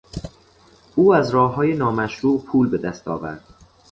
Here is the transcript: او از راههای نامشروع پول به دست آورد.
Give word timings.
او 0.95 1.13
از 1.13 1.29
راههای 1.31 1.73
نامشروع 1.73 2.41
پول 2.43 2.69
به 2.69 2.77
دست 2.77 3.07
آورد. 3.07 3.43